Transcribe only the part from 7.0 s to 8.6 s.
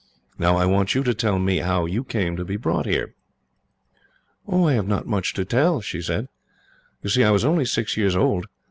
"You see, I was only six years old.